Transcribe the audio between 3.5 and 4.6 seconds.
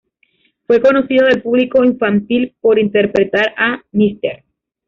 a Mr.